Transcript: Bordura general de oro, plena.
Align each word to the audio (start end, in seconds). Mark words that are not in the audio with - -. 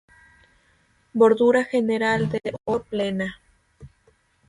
Bordura 1.13 1.63
general 1.63 2.27
de 2.27 2.41
oro, 2.65 2.83
plena. 2.85 3.39